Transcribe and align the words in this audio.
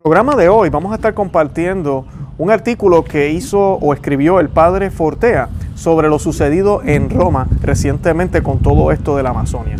programa 0.00 0.36
de 0.36 0.48
hoy 0.48 0.70
vamos 0.70 0.92
a 0.92 0.94
estar 0.94 1.12
compartiendo 1.12 2.06
un 2.38 2.52
artículo 2.52 3.02
que 3.02 3.30
hizo 3.30 3.58
o 3.58 3.92
escribió 3.92 4.38
el 4.38 4.48
padre 4.48 4.92
Fortea 4.92 5.48
sobre 5.74 6.08
lo 6.08 6.20
sucedido 6.20 6.82
en 6.84 7.10
Roma 7.10 7.48
recientemente 7.60 8.40
con 8.40 8.60
todo 8.60 8.92
esto 8.92 9.16
de 9.16 9.24
la 9.24 9.30
Amazonia. 9.30 9.76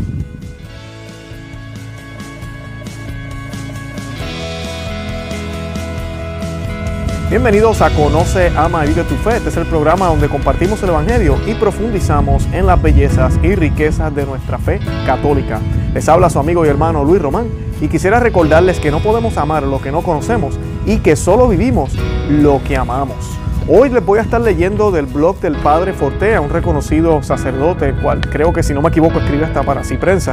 Bienvenidos 7.31 7.81
a 7.81 7.91
Conoce, 7.91 8.49
Ama 8.57 8.87
y 8.87 8.89
Vive 8.89 9.05
tu 9.05 9.15
Fe. 9.17 9.37
Este 9.37 9.51
es 9.51 9.57
el 9.57 9.67
programa 9.67 10.09
donde 10.09 10.29
compartimos 10.29 10.83
el 10.83 10.89
Evangelio 10.89 11.37
y 11.47 11.55
profundizamos 11.55 12.45
en 12.53 12.67
las 12.67 12.83
bellezas 12.83 13.39
y 13.45 13.55
riquezas 13.55 14.13
de 14.17 14.27
nuestra 14.27 14.59
fe 14.59 14.81
católica. 15.07 15.61
Les 15.95 16.09
habla 16.09 16.29
su 16.29 16.41
amigo 16.41 16.67
y 16.67 16.69
hermano 16.69 17.05
Luis 17.05 17.23
Román 17.23 17.68
y 17.81 17.89
quisiera 17.89 18.21
recordarles 18.21 18.81
que 18.81 18.91
no 18.91 19.01
podemos 19.01 19.37
amar 19.37 19.63
lo 19.63 19.81
que 19.81 19.93
no 19.93 20.03
conocemos 20.03 20.59
y 20.87 20.99
que 20.99 21.17
solo 21.17 21.49
vivimos 21.49 21.93
lo 22.29 22.61
que 22.63 22.77
amamos. 22.77 23.17
Hoy 23.69 23.91
les 23.91 24.05
voy 24.05 24.19
a 24.19 24.23
estar 24.23 24.41
leyendo 24.41 24.91
del 24.91 25.07
blog 25.07 25.41
del 25.41 25.55
Padre 25.57 25.93
Fortea, 25.93 26.41
un 26.41 26.49
reconocido 26.49 27.23
sacerdote, 27.23 27.93
cual 28.03 28.21
creo 28.21 28.53
que 28.53 28.63
si 28.63 28.73
no 28.73 28.81
me 28.81 28.89
equivoco 28.89 29.19
escribe 29.19 29.45
hasta 29.45 29.63
para 29.63 29.85
sí 29.85 29.97
prensa. 29.97 30.33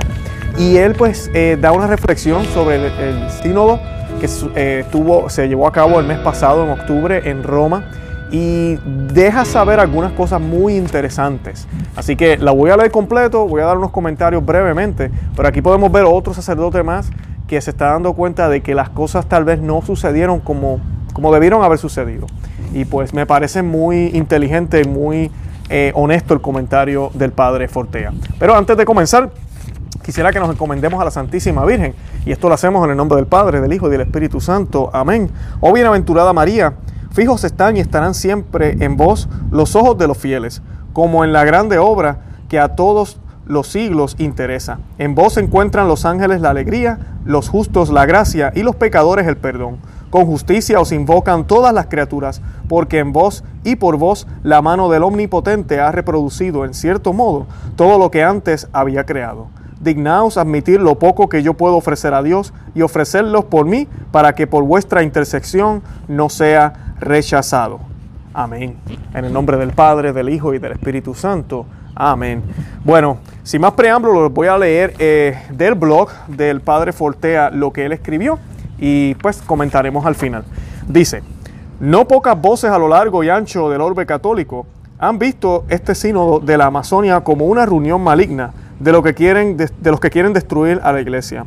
Y 0.57 0.77
él 0.77 0.93
pues 0.93 1.29
eh, 1.33 1.57
da 1.59 1.73
una 1.73 1.87
reflexión 1.87 2.45
sobre 2.45 2.77
el, 2.77 2.83
el 2.85 3.29
sínodo 3.29 3.79
que 4.21 4.29
eh, 4.55 4.85
tuvo, 4.89 5.29
se 5.29 5.49
llevó 5.49 5.67
a 5.67 5.73
cabo 5.73 5.99
el 5.99 6.05
mes 6.05 6.19
pasado, 6.19 6.63
en 6.63 6.71
octubre, 6.71 7.29
en 7.29 7.43
Roma, 7.43 7.83
y 8.31 8.77
deja 9.13 9.43
saber 9.43 9.81
algunas 9.81 10.13
cosas 10.13 10.39
muy 10.39 10.77
interesantes. 10.77 11.67
Así 11.95 12.15
que 12.15 12.37
la 12.37 12.51
voy 12.51 12.69
a 12.69 12.77
leer 12.77 12.91
completo, 12.91 13.45
voy 13.47 13.61
a 13.61 13.65
dar 13.65 13.77
unos 13.77 13.91
comentarios 13.91 14.45
brevemente, 14.45 15.11
pero 15.35 15.47
aquí 15.47 15.61
podemos 15.61 15.91
ver 15.91 16.05
otro 16.05 16.33
sacerdote 16.33 16.83
más 16.83 17.11
que 17.47 17.61
se 17.61 17.71
está 17.71 17.91
dando 17.91 18.13
cuenta 18.13 18.49
de 18.49 18.61
que 18.61 18.75
las 18.75 18.89
cosas 18.89 19.27
tal 19.27 19.43
vez 19.43 19.59
no 19.59 19.81
sucedieron 19.81 20.39
como, 20.39 20.79
como 21.13 21.33
debieron 21.33 21.63
haber 21.63 21.77
sucedido. 21.77 22.27
Y 22.73 22.85
pues 22.85 23.13
me 23.13 23.25
parece 23.25 23.61
muy 23.61 24.07
inteligente 24.13 24.81
y 24.81 24.87
muy 24.87 25.31
eh, 25.69 25.91
honesto 25.95 26.33
el 26.33 26.41
comentario 26.41 27.11
del 27.13 27.31
padre 27.31 27.67
Fortea. 27.67 28.13
Pero 28.39 28.55
antes 28.55 28.75
de 28.77 28.85
comenzar, 28.85 29.31
quisiera 30.03 30.31
que 30.31 30.39
nos 30.39 30.49
encomendemos 30.49 31.01
a 31.01 31.05
la 31.05 31.11
Santísima 31.11 31.65
Virgen. 31.65 31.95
Y 32.25 32.31
esto 32.31 32.47
lo 32.47 32.55
hacemos 32.55 32.83
en 32.85 32.91
el 32.91 32.97
nombre 32.97 33.17
del 33.17 33.27
Padre, 33.27 33.61
del 33.61 33.73
Hijo 33.73 33.87
y 33.87 33.91
del 33.91 34.01
Espíritu 34.01 34.41
Santo. 34.41 34.89
Amén. 34.93 35.29
Oh 35.59 35.73
bienaventurada 35.73 36.33
María, 36.33 36.73
fijos 37.11 37.43
están 37.43 37.77
y 37.77 37.79
estarán 37.79 38.13
siempre 38.13 38.77
en 38.79 38.97
vos 38.97 39.29
los 39.51 39.75
ojos 39.75 39.97
de 39.97 40.07
los 40.07 40.17
fieles, 40.17 40.61
como 40.93 41.23
en 41.23 41.33
la 41.33 41.43
grande 41.43 41.77
obra 41.77 42.19
que 42.49 42.59
a 42.59 42.75
todos 42.75 43.19
los 43.45 43.67
siglos 43.67 44.15
interesa. 44.19 44.79
En 44.97 45.15
vos 45.15 45.37
encuentran 45.37 45.87
los 45.87 46.05
ángeles 46.05 46.41
la 46.41 46.49
alegría, 46.49 46.99
los 47.25 47.49
justos 47.49 47.89
la 47.89 48.05
gracia 48.05 48.51
y 48.55 48.63
los 48.63 48.75
pecadores 48.75 49.27
el 49.27 49.37
perdón. 49.37 49.77
Con 50.09 50.25
justicia 50.25 50.79
os 50.79 50.91
invocan 50.91 51.45
todas 51.45 51.73
las 51.73 51.87
criaturas, 51.87 52.41
porque 52.69 52.99
en 52.99 53.11
vos 53.11 53.43
y 53.63 53.75
por 53.75 53.97
vos 53.97 54.27
la 54.43 54.61
mano 54.61 54.89
del 54.89 55.03
Omnipotente 55.03 55.79
ha 55.79 55.91
reproducido 55.91 56.65
en 56.65 56.73
cierto 56.73 57.13
modo 57.13 57.47
todo 57.75 57.97
lo 57.97 58.11
que 58.11 58.23
antes 58.23 58.67
había 58.71 59.05
creado 59.05 59.47
dignaos 59.85 60.37
admitir 60.37 60.81
lo 60.81 60.99
poco 60.99 61.29
que 61.29 61.43
yo 61.43 61.53
puedo 61.53 61.77
ofrecer 61.77 62.13
a 62.13 62.23
Dios 62.23 62.53
y 62.73 62.81
ofrecerlos 62.81 63.45
por 63.45 63.65
mí 63.65 63.87
para 64.11 64.35
que 64.35 64.47
por 64.47 64.63
vuestra 64.63 65.03
intersección 65.03 65.81
no 66.09 66.29
sea 66.29 66.95
rechazado. 66.99 67.79
Amén. 68.33 68.75
En 69.13 69.23
el 69.23 69.31
nombre 69.31 69.55
del 69.55 69.71
Padre, 69.71 70.11
del 70.11 70.29
Hijo 70.29 70.53
y 70.53 70.59
del 70.59 70.73
Espíritu 70.73 71.13
Santo. 71.13 71.65
Amén. 71.95 72.43
Bueno, 72.83 73.19
sin 73.43 73.61
más 73.61 73.71
preámbulo, 73.71 74.25
les 74.25 74.33
voy 74.33 74.49
a 74.49 74.57
leer 74.57 74.93
eh, 74.99 75.41
del 75.51 75.75
blog 75.75 76.09
del 76.27 76.59
Padre 76.59 76.91
Fortea 76.91 77.49
lo 77.49 77.71
que 77.71 77.85
él 77.85 77.93
escribió 77.93 78.37
y 78.77 79.15
pues 79.15 79.41
comentaremos 79.41 80.05
al 80.05 80.15
final. 80.15 80.43
Dice, 80.89 81.23
no 81.79 82.05
pocas 82.05 82.39
voces 82.39 82.69
a 82.69 82.77
lo 82.77 82.89
largo 82.89 83.23
y 83.23 83.29
ancho 83.29 83.69
del 83.69 83.79
orbe 83.79 84.05
católico 84.05 84.65
han 84.99 85.17
visto 85.19 85.63
este 85.69 85.95
sínodo 85.95 86.39
de 86.41 86.57
la 86.57 86.65
Amazonia 86.65 87.21
como 87.21 87.45
una 87.45 87.65
reunión 87.65 88.01
maligna 88.03 88.53
de, 88.79 88.91
lo 88.91 89.01
que 89.01 89.13
quieren, 89.13 89.55
de, 89.55 89.69
los 89.83 90.01
que 90.01 90.09
quieren 90.09 90.33
destruir 90.33 90.81
a 90.83 90.91
la 90.91 90.99
iglesia. 90.99 91.45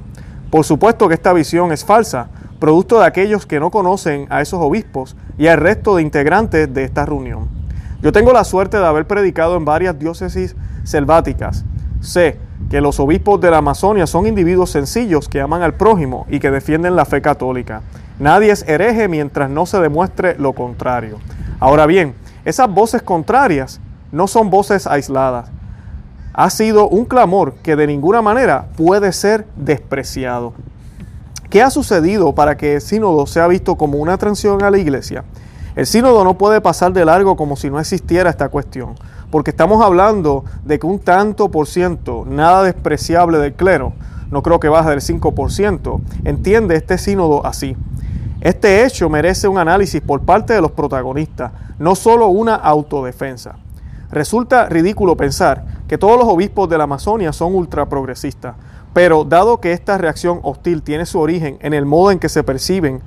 Por 0.50 0.64
supuesto 0.64 1.08
que 1.08 1.14
esta 1.14 1.34
visión 1.34 1.72
es 1.72 1.84
falsa, 1.84 2.28
producto 2.58 3.00
de 3.00 3.06
aquellos 3.06 3.44
que 3.44 3.60
no 3.60 3.70
conocen 3.70 4.26
a 4.30 4.40
esos 4.40 4.60
obispos 4.62 5.14
y 5.36 5.46
al 5.46 5.58
resto 5.58 5.96
de 5.96 6.02
integrantes 6.02 6.72
de 6.72 6.84
esta 6.84 7.04
reunión. 7.04 7.57
Yo 8.00 8.12
tengo 8.12 8.32
la 8.32 8.44
suerte 8.44 8.78
de 8.78 8.86
haber 8.86 9.06
predicado 9.06 9.56
en 9.56 9.64
varias 9.64 9.98
diócesis 9.98 10.54
selváticas. 10.84 11.64
Sé 12.00 12.38
que 12.70 12.80
los 12.80 13.00
obispos 13.00 13.40
de 13.40 13.50
la 13.50 13.58
Amazonia 13.58 14.06
son 14.06 14.26
individuos 14.26 14.70
sencillos 14.70 15.28
que 15.28 15.40
aman 15.40 15.62
al 15.62 15.74
prójimo 15.74 16.26
y 16.28 16.38
que 16.38 16.50
defienden 16.50 16.96
la 16.96 17.04
fe 17.04 17.20
católica. 17.20 17.82
Nadie 18.18 18.50
es 18.50 18.66
hereje 18.68 19.08
mientras 19.08 19.50
no 19.50 19.66
se 19.66 19.80
demuestre 19.80 20.36
lo 20.38 20.52
contrario. 20.52 21.18
Ahora 21.60 21.86
bien, 21.86 22.14
esas 22.44 22.72
voces 22.72 23.02
contrarias 23.02 23.80
no 24.12 24.26
son 24.26 24.50
voces 24.50 24.86
aisladas 24.86 25.50
ha 26.38 26.50
sido 26.50 26.88
un 26.88 27.04
clamor 27.04 27.54
que 27.64 27.74
de 27.74 27.88
ninguna 27.88 28.22
manera 28.22 28.68
puede 28.76 29.12
ser 29.12 29.44
despreciado. 29.56 30.54
¿Qué 31.50 31.62
ha 31.62 31.70
sucedido 31.70 32.32
para 32.32 32.56
que 32.56 32.76
el 32.76 32.80
sínodo 32.80 33.26
sea 33.26 33.48
visto 33.48 33.74
como 33.74 33.98
una 33.98 34.18
transición 34.18 34.62
a 34.62 34.70
la 34.70 34.78
iglesia? 34.78 35.24
El 35.78 35.86
sínodo 35.86 36.24
no 36.24 36.36
puede 36.36 36.60
pasar 36.60 36.92
de 36.92 37.04
largo 37.04 37.36
como 37.36 37.54
si 37.54 37.70
no 37.70 37.78
existiera 37.78 38.30
esta 38.30 38.48
cuestión, 38.48 38.96
porque 39.30 39.50
estamos 39.50 39.80
hablando 39.80 40.44
de 40.64 40.80
que 40.80 40.88
un 40.88 40.98
tanto 40.98 41.52
por 41.52 41.68
ciento, 41.68 42.24
nada 42.26 42.64
despreciable 42.64 43.38
del 43.38 43.54
clero, 43.54 43.92
no 44.32 44.42
creo 44.42 44.58
que 44.58 44.68
baje 44.68 44.90
del 44.90 44.98
5%, 44.98 46.00
entiende 46.24 46.74
este 46.74 46.98
sínodo 46.98 47.46
así. 47.46 47.76
Este 48.40 48.84
hecho 48.84 49.08
merece 49.08 49.46
un 49.46 49.56
análisis 49.56 50.00
por 50.00 50.22
parte 50.22 50.52
de 50.52 50.60
los 50.60 50.72
protagonistas, 50.72 51.52
no 51.78 51.94
solo 51.94 52.26
una 52.26 52.56
autodefensa. 52.56 53.54
Resulta 54.10 54.68
ridículo 54.68 55.16
pensar 55.16 55.64
que 55.86 55.96
todos 55.96 56.18
los 56.18 56.26
obispos 56.26 56.68
de 56.68 56.76
la 56.76 56.84
Amazonia 56.84 57.32
son 57.32 57.54
ultraprogresistas, 57.54 58.56
pero 58.92 59.22
dado 59.22 59.60
que 59.60 59.70
esta 59.70 59.96
reacción 59.96 60.40
hostil 60.42 60.82
tiene 60.82 61.06
su 61.06 61.20
origen 61.20 61.56
en 61.60 61.72
el 61.72 61.86
modo 61.86 62.10
en 62.10 62.18
que 62.18 62.28
se 62.28 62.42
perciben 62.42 63.00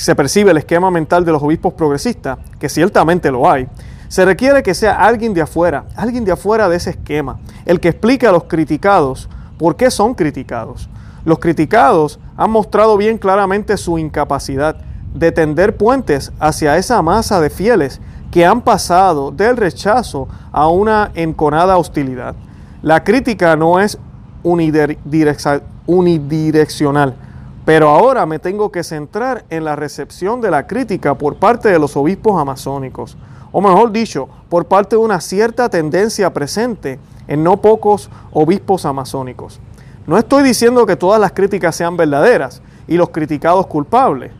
se 0.00 0.14
percibe 0.14 0.50
el 0.50 0.56
esquema 0.56 0.90
mental 0.90 1.24
de 1.24 1.32
los 1.32 1.42
obispos 1.42 1.74
progresistas, 1.74 2.38
que 2.58 2.68
ciertamente 2.68 3.30
lo 3.30 3.50
hay, 3.50 3.68
se 4.08 4.24
requiere 4.24 4.62
que 4.62 4.74
sea 4.74 5.04
alguien 5.04 5.34
de 5.34 5.42
afuera, 5.42 5.84
alguien 5.94 6.24
de 6.24 6.32
afuera 6.32 6.68
de 6.68 6.76
ese 6.76 6.90
esquema, 6.90 7.38
el 7.66 7.80
que 7.80 7.88
explique 7.88 8.26
a 8.26 8.32
los 8.32 8.44
criticados 8.44 9.28
por 9.58 9.76
qué 9.76 9.90
son 9.90 10.14
criticados. 10.14 10.88
Los 11.24 11.38
criticados 11.38 12.18
han 12.36 12.50
mostrado 12.50 12.96
bien 12.96 13.18
claramente 13.18 13.76
su 13.76 13.98
incapacidad 13.98 14.76
de 15.14 15.32
tender 15.32 15.76
puentes 15.76 16.32
hacia 16.40 16.78
esa 16.78 17.02
masa 17.02 17.40
de 17.40 17.50
fieles 17.50 18.00
que 18.30 18.46
han 18.46 18.62
pasado 18.62 19.30
del 19.30 19.56
rechazo 19.56 20.28
a 20.50 20.68
una 20.68 21.10
enconada 21.14 21.76
hostilidad. 21.76 22.34
La 22.82 23.04
crítica 23.04 23.54
no 23.54 23.80
es 23.80 23.98
unidireccional, 24.42 27.16
pero 27.64 27.88
ahora 27.88 28.26
me 28.26 28.38
tengo 28.38 28.72
que 28.72 28.82
centrar 28.82 29.44
en 29.50 29.64
la 29.64 29.76
recepción 29.76 30.40
de 30.40 30.50
la 30.50 30.66
crítica 30.66 31.14
por 31.14 31.36
parte 31.36 31.68
de 31.68 31.78
los 31.78 31.96
obispos 31.96 32.40
amazónicos, 32.40 33.16
o 33.52 33.60
mejor 33.60 33.92
dicho, 33.92 34.28
por 34.48 34.66
parte 34.66 34.96
de 34.96 35.02
una 35.02 35.20
cierta 35.20 35.68
tendencia 35.68 36.32
presente 36.32 36.98
en 37.28 37.44
no 37.44 37.58
pocos 37.58 38.10
obispos 38.32 38.84
amazónicos. 38.84 39.60
No 40.06 40.16
estoy 40.16 40.42
diciendo 40.42 40.86
que 40.86 40.96
todas 40.96 41.20
las 41.20 41.32
críticas 41.32 41.76
sean 41.76 41.96
verdaderas 41.96 42.62
y 42.88 42.96
los 42.96 43.10
criticados 43.10 43.66
culpables, 43.66 44.32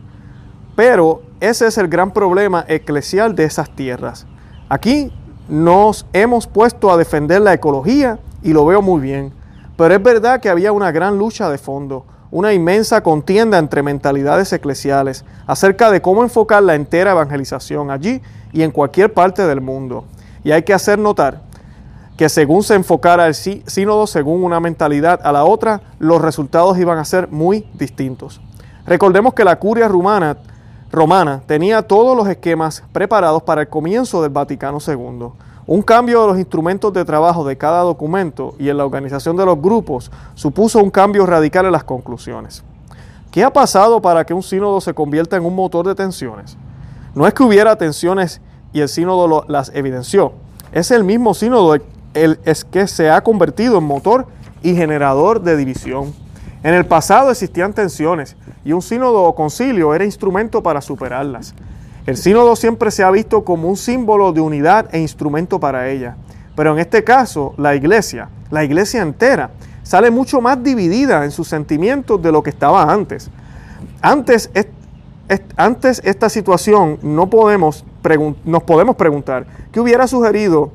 pero 0.75 1.21
ese 1.39 1.67
es 1.67 1.77
el 1.77 1.87
gran 1.87 2.11
problema 2.11 2.65
eclesial 2.67 3.35
de 3.35 3.45
esas 3.45 3.73
tierras. 3.75 4.25
Aquí 4.67 5.13
nos 5.47 6.05
hemos 6.13 6.47
puesto 6.47 6.91
a 6.91 6.97
defender 6.97 7.41
la 7.41 7.53
ecología 7.53 8.19
y 8.41 8.53
lo 8.53 8.65
veo 8.65 8.81
muy 8.81 9.01
bien, 9.01 9.33
pero 9.77 9.93
es 9.93 10.01
verdad 10.01 10.39
que 10.39 10.49
había 10.49 10.71
una 10.71 10.91
gran 10.91 11.17
lucha 11.17 11.49
de 11.49 11.57
fondo, 11.57 12.05
una 12.31 12.53
inmensa 12.53 13.03
contienda 13.03 13.57
entre 13.57 13.83
mentalidades 13.83 14.51
eclesiales 14.53 15.25
acerca 15.45 15.91
de 15.91 16.01
cómo 16.01 16.23
enfocar 16.23 16.63
la 16.63 16.75
entera 16.75 17.11
evangelización 17.11 17.91
allí 17.91 18.21
y 18.53 18.63
en 18.63 18.71
cualquier 18.71 19.13
parte 19.13 19.45
del 19.45 19.61
mundo. 19.61 20.05
Y 20.43 20.51
hay 20.51 20.63
que 20.63 20.73
hacer 20.73 20.97
notar 20.97 21.41
que 22.17 22.29
según 22.29 22.63
se 22.63 22.75
enfocara 22.75 23.27
el 23.27 23.35
sínodo 23.35 24.07
según 24.07 24.43
una 24.43 24.59
mentalidad 24.59 25.19
a 25.23 25.31
la 25.31 25.43
otra, 25.43 25.81
los 25.99 26.21
resultados 26.21 26.77
iban 26.77 26.97
a 26.97 27.05
ser 27.05 27.27
muy 27.29 27.67
distintos. 27.73 28.41
Recordemos 28.85 29.33
que 29.33 29.43
la 29.43 29.59
curia 29.59 29.87
romana 29.87 30.37
romana 30.91 31.41
tenía 31.47 31.81
todos 31.81 32.17
los 32.17 32.27
esquemas 32.27 32.83
preparados 32.91 33.43
para 33.43 33.61
el 33.61 33.69
comienzo 33.69 34.21
del 34.21 34.31
Vaticano 34.31 34.79
II. 34.85 35.29
Un 35.71 35.81
cambio 35.83 36.23
de 36.23 36.27
los 36.27 36.37
instrumentos 36.37 36.91
de 36.91 37.05
trabajo 37.05 37.45
de 37.45 37.57
cada 37.57 37.83
documento 37.83 38.55
y 38.59 38.67
en 38.67 38.75
la 38.75 38.83
organización 38.83 39.37
de 39.37 39.45
los 39.45 39.57
grupos 39.61 40.11
supuso 40.35 40.83
un 40.83 40.91
cambio 40.91 41.25
radical 41.25 41.65
en 41.65 41.71
las 41.71 41.85
conclusiones. 41.85 42.61
¿Qué 43.31 43.41
ha 43.41 43.53
pasado 43.53 44.01
para 44.01 44.25
que 44.25 44.33
un 44.33 44.43
sínodo 44.43 44.81
se 44.81 44.93
convierta 44.93 45.37
en 45.37 45.45
un 45.45 45.55
motor 45.55 45.87
de 45.87 45.95
tensiones? 45.95 46.57
No 47.15 47.25
es 47.25 47.33
que 47.33 47.43
hubiera 47.43 47.77
tensiones 47.77 48.41
y 48.73 48.81
el 48.81 48.89
sínodo 48.89 49.45
las 49.47 49.71
evidenció. 49.73 50.33
Es 50.73 50.91
el 50.91 51.05
mismo 51.05 51.33
sínodo 51.33 51.75
el, 52.15 52.37
es 52.43 52.65
que 52.65 52.85
se 52.85 53.09
ha 53.09 53.23
convertido 53.23 53.77
en 53.77 53.85
motor 53.85 54.27
y 54.61 54.75
generador 54.75 55.41
de 55.41 55.55
división. 55.55 56.13
En 56.63 56.73
el 56.73 56.85
pasado 56.85 57.31
existían 57.31 57.71
tensiones 57.71 58.35
y 58.65 58.73
un 58.73 58.81
sínodo 58.81 59.23
o 59.23 59.35
concilio 59.35 59.95
era 59.95 60.03
instrumento 60.03 60.61
para 60.61 60.81
superarlas. 60.81 61.55
El 62.05 62.17
sínodo 62.17 62.55
siempre 62.55 62.89
se 62.89 63.03
ha 63.03 63.11
visto 63.11 63.43
como 63.43 63.69
un 63.69 63.77
símbolo 63.77 64.33
de 64.33 64.41
unidad 64.41 64.93
e 64.93 64.99
instrumento 64.99 65.59
para 65.59 65.89
ella. 65.89 66.15
Pero 66.55 66.73
en 66.73 66.79
este 66.79 67.03
caso, 67.03 67.53
la 67.57 67.75
iglesia, 67.75 68.29
la 68.49 68.63
iglesia 68.63 69.01
entera, 69.01 69.51
sale 69.83 70.09
mucho 70.09 70.41
más 70.41 70.61
dividida 70.63 71.23
en 71.23 71.31
sus 71.31 71.47
sentimientos 71.47 72.21
de 72.21 72.31
lo 72.31 72.41
que 72.41 72.49
estaba 72.49 72.91
antes. 72.91 73.29
Antes, 74.01 74.49
antes 75.55 76.01
esta 76.03 76.29
situación 76.29 76.97
no 77.03 77.29
podemos 77.29 77.85
nos 78.43 78.63
podemos 78.63 78.95
preguntar, 78.95 79.45
¿qué 79.71 79.79
hubiera 79.79 80.07
sugerido 80.07 80.71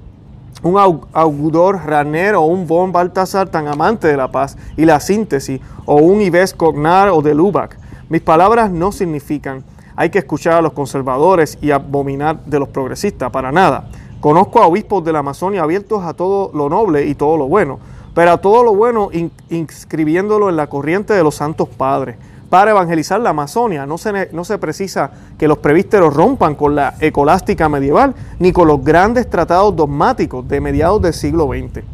un 0.62 0.78
augudor 1.12 1.84
ranero 1.84 2.42
o 2.42 2.46
un 2.46 2.66
von 2.66 2.92
Baltasar 2.92 3.48
tan 3.48 3.66
amante 3.66 4.06
de 4.06 4.16
la 4.16 4.30
paz 4.30 4.56
y 4.76 4.84
la 4.84 5.00
síntesis, 5.00 5.60
o 5.84 5.96
un 5.96 6.20
Ives 6.20 6.54
Cognar 6.54 7.08
o 7.08 7.20
de 7.20 7.34
Lubac? 7.34 7.76
Mis 8.08 8.22
palabras 8.22 8.70
no 8.70 8.92
significan 8.92 9.64
hay 9.96 10.10
que 10.10 10.18
escuchar 10.18 10.54
a 10.54 10.62
los 10.62 10.72
conservadores 10.72 11.58
y 11.60 11.70
abominar 11.70 12.44
de 12.44 12.58
los 12.58 12.68
progresistas, 12.68 13.30
para 13.30 13.50
nada. 13.50 13.88
Conozco 14.20 14.62
a 14.62 14.66
obispos 14.66 15.04
de 15.04 15.12
la 15.12 15.20
Amazonia 15.20 15.62
abiertos 15.62 16.04
a 16.04 16.14
todo 16.14 16.50
lo 16.54 16.68
noble 16.68 17.06
y 17.06 17.14
todo 17.14 17.36
lo 17.36 17.48
bueno, 17.48 17.78
pero 18.14 18.32
a 18.32 18.38
todo 18.38 18.62
lo 18.62 18.74
bueno 18.74 19.10
inscribiéndolo 19.48 20.48
en 20.48 20.56
la 20.56 20.68
corriente 20.68 21.14
de 21.14 21.22
los 21.22 21.36
santos 21.36 21.68
padres 21.68 22.16
para 22.48 22.70
evangelizar 22.70 23.20
la 23.20 23.30
Amazonia. 23.30 23.86
No 23.86 23.98
se, 23.98 24.30
no 24.32 24.44
se 24.44 24.58
precisa 24.58 25.10
que 25.38 25.48
los 25.48 25.58
prevísteros 25.58 26.14
rompan 26.14 26.54
con 26.54 26.74
la 26.74 26.94
ecolástica 27.00 27.68
medieval 27.68 28.14
ni 28.38 28.52
con 28.52 28.68
los 28.68 28.82
grandes 28.84 29.28
tratados 29.28 29.74
dogmáticos 29.74 30.46
de 30.46 30.60
mediados 30.60 31.02
del 31.02 31.12
siglo 31.12 31.48
XX. 31.48 31.84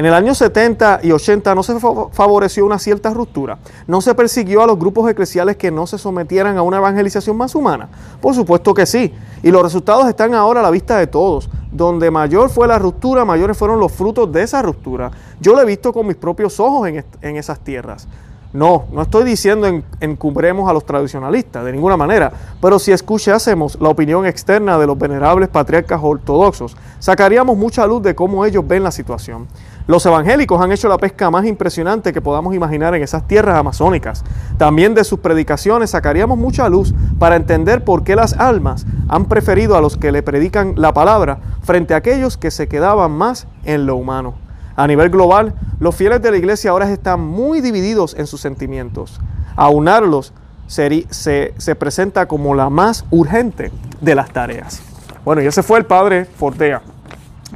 En 0.00 0.06
el 0.06 0.14
año 0.14 0.34
70 0.34 1.00
y 1.02 1.12
80 1.12 1.54
no 1.54 1.62
se 1.62 1.78
favoreció 1.78 2.64
una 2.64 2.78
cierta 2.78 3.12
ruptura, 3.12 3.58
no 3.86 4.00
se 4.00 4.14
persiguió 4.14 4.62
a 4.62 4.66
los 4.66 4.78
grupos 4.78 5.10
eclesiales 5.10 5.58
que 5.58 5.70
no 5.70 5.86
se 5.86 5.98
sometieran 5.98 6.56
a 6.56 6.62
una 6.62 6.78
evangelización 6.78 7.36
más 7.36 7.54
humana. 7.54 7.90
Por 8.18 8.34
supuesto 8.34 8.72
que 8.72 8.86
sí, 8.86 9.12
y 9.42 9.50
los 9.50 9.62
resultados 9.62 10.08
están 10.08 10.32
ahora 10.32 10.60
a 10.60 10.62
la 10.62 10.70
vista 10.70 10.96
de 10.96 11.06
todos. 11.06 11.50
Donde 11.70 12.10
mayor 12.10 12.48
fue 12.48 12.66
la 12.66 12.78
ruptura, 12.78 13.26
mayores 13.26 13.58
fueron 13.58 13.78
los 13.78 13.92
frutos 13.92 14.32
de 14.32 14.42
esa 14.42 14.62
ruptura. 14.62 15.10
Yo 15.38 15.54
lo 15.54 15.60
he 15.60 15.66
visto 15.66 15.92
con 15.92 16.06
mis 16.06 16.16
propios 16.16 16.58
ojos 16.60 16.88
en, 16.88 17.36
esas 17.36 17.60
tierras. 17.60 18.08
No, 18.54 18.86
no 18.92 19.02
estoy 19.02 19.24
diciendo 19.24 19.66
en, 19.66 19.84
encumbremos 20.00 20.68
a 20.70 20.72
los 20.72 20.86
tradicionalistas, 20.86 21.62
de 21.62 21.72
ninguna 21.72 21.98
manera, 21.98 22.32
pero 22.58 22.78
si 22.78 22.90
escuchásemos 22.90 23.78
la 23.78 23.90
opinión 23.90 24.24
externa 24.24 24.78
de 24.78 24.86
los 24.86 24.98
venerables 24.98 25.50
patriarcas 25.50 26.00
ortodoxos, 26.02 26.74
sacaríamos 27.00 27.54
mucha 27.58 27.86
luz 27.86 28.02
de 28.02 28.14
cómo 28.14 28.46
ellos 28.46 28.66
ven 28.66 28.82
la 28.82 28.90
situación. 28.90 29.46
Los 29.90 30.06
evangélicos 30.06 30.62
han 30.62 30.70
hecho 30.70 30.88
la 30.88 30.98
pesca 30.98 31.32
más 31.32 31.44
impresionante 31.44 32.12
que 32.12 32.22
podamos 32.22 32.54
imaginar 32.54 32.94
en 32.94 33.02
esas 33.02 33.26
tierras 33.26 33.56
amazónicas. 33.56 34.22
También 34.56 34.94
de 34.94 35.02
sus 35.02 35.18
predicaciones 35.18 35.90
sacaríamos 35.90 36.38
mucha 36.38 36.68
luz 36.68 36.94
para 37.18 37.34
entender 37.34 37.82
por 37.82 38.04
qué 38.04 38.14
las 38.14 38.34
almas 38.34 38.86
han 39.08 39.24
preferido 39.24 39.76
a 39.76 39.80
los 39.80 39.96
que 39.96 40.12
le 40.12 40.22
predican 40.22 40.74
la 40.76 40.94
palabra 40.94 41.40
frente 41.64 41.94
a 41.94 41.96
aquellos 41.96 42.36
que 42.36 42.52
se 42.52 42.68
quedaban 42.68 43.10
más 43.10 43.48
en 43.64 43.84
lo 43.84 43.96
humano. 43.96 44.34
A 44.76 44.86
nivel 44.86 45.10
global, 45.10 45.54
los 45.80 45.96
fieles 45.96 46.22
de 46.22 46.30
la 46.30 46.36
iglesia 46.36 46.70
ahora 46.70 46.88
están 46.88 47.18
muy 47.18 47.60
divididos 47.60 48.14
en 48.16 48.28
sus 48.28 48.40
sentimientos. 48.40 49.20
Aunarlos 49.56 50.32
se, 50.68 51.04
se, 51.10 51.74
presenta 51.74 52.28
como 52.28 52.54
la 52.54 52.70
más 52.70 53.04
urgente 53.10 53.72
de 54.00 54.14
las 54.14 54.30
tareas. 54.30 54.82
Bueno, 55.24 55.42
y 55.42 55.46
ese 55.46 55.64
fue 55.64 55.80
el 55.80 55.84
padre 55.84 56.26
Fortea. 56.26 56.80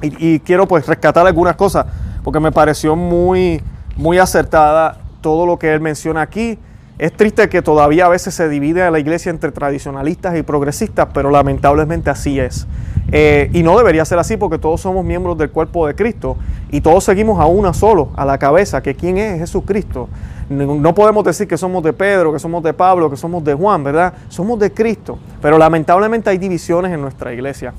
Y, 0.03 0.41
quiero 0.41 0.67
pues 0.67 0.87
rescatar 0.87 1.25
algunas 1.25 1.55
cosas 1.55 1.87
porque 2.25 2.41
me 2.41 2.51
pareció 2.51 2.97
muy, 2.97 3.63
muy 3.97 4.19
acertada 4.19 4.99
todo 5.21 5.47
lo 5.47 5.59
que 5.59 5.73
él 5.73 5.81
menciona 5.81 6.23
aquí. 6.23 6.59
Es 6.99 7.13
triste 7.13 7.49
que 7.49 7.61
todavía 7.61 8.07
a 8.07 8.09
veces 8.09 8.35
se 8.35 8.49
divide 8.49 8.89
la 8.91 8.99
iglesia 8.99 9.31
entre 9.31 9.53
tradicionalistas 9.53 10.37
y 10.37 10.43
progresistas, 10.43 11.09
pero 11.13 11.31
lamentablemente 11.31 12.09
así 12.09 12.41
es. 12.41 12.67
Eh, 13.13 13.51
y 13.53 13.63
no 13.63 13.77
debería 13.77 14.05
ser 14.05 14.19
así 14.19 14.37
porque 14.37 14.59
todos 14.59 14.81
somos 14.81 15.05
miembros 15.05 15.37
del 15.37 15.51
cuerpo 15.51 15.87
de 15.87 15.95
Cristo 15.95 16.37
y 16.71 16.81
todos 16.81 17.05
seguimos 17.05 17.39
a 17.41 17.47
una 17.47 17.75
solo, 17.75 18.11
a 18.17 18.25
la 18.25 18.39
cabeza, 18.39 18.83
que 18.83 18.95
quién 18.95 19.19
es 19.19 19.39
Jesucristo. 19.41 20.09
No 20.49 20.95
podemos 20.95 21.25
decir 21.25 21.49
que 21.49 21.57
somos 21.57 21.83
de 21.83 21.93
Pedro, 21.93 22.33
que 22.33 22.39
somos 22.39 22.63
de 22.63 22.75
Pablo, 22.75 23.09
que 23.09 23.17
somos 23.17 23.43
de 23.43 23.55
Juan, 23.55 23.83
¿verdad? 23.83 24.13
Somos 24.29 24.59
de 24.59 24.73
Cristo. 24.73 25.19
Pero 25.41 25.59
lamentablemente 25.59 26.29
hay 26.31 26.39
divisiones 26.39 26.93
en 26.93 27.01
nuestra 27.01 27.33
iglesia. 27.33 27.73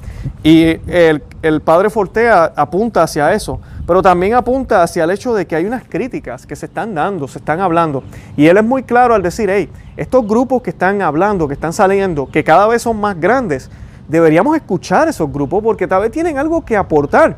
Y 0.44 0.78
el, 0.88 1.24
el 1.42 1.62
padre 1.62 1.90
Fortea 1.90 2.54
apunta 2.56 3.04
hacia 3.04 3.34
eso, 3.34 3.60
pero 3.86 4.02
también 4.02 4.34
apunta 4.34 4.82
hacia 4.84 5.04
el 5.04 5.12
hecho 5.12 5.34
de 5.34 5.46
que 5.46 5.56
hay 5.56 5.66
unas 5.66 5.84
críticas 5.84 6.46
que 6.46 6.56
se 6.56 6.66
están 6.66 6.96
dando, 6.96 7.28
se 7.28 7.38
están 7.38 7.60
hablando. 7.60 8.04
Y 8.36 8.48
él 8.48 8.58
es 8.58 8.64
muy 8.64 8.84
claro 8.84 9.14
al 9.14 9.22
decir, 9.22 9.50
hey, 9.50 9.70
estos 9.96 10.28
grupos 10.28 10.62
que 10.62 10.72
están 10.72 11.02
hablando, 11.02 11.48
que 11.48 11.54
están 11.54 11.74
saliendo, 11.74 12.30
que 12.30 12.44
cada 12.44 12.68
vez 12.68 12.82
son 12.82 13.00
más 13.00 13.20
grandes, 13.20 13.70
deberíamos 14.08 14.56
escuchar 14.56 15.08
esos 15.08 15.32
grupos 15.32 15.64
porque 15.64 15.88
tal 15.88 16.02
vez 16.02 16.12
tienen 16.12 16.38
algo 16.38 16.66
que 16.66 16.76
aportar. 16.76 17.38